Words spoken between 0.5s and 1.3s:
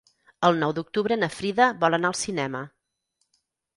nou d'octubre na